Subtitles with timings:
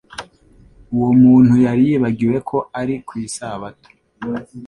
[0.95, 3.89] uwo muntu yari yibagiwe ko ari ku Isabato,